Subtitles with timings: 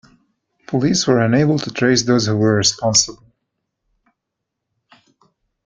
[0.65, 3.21] Police were unable to trace those who were responsible.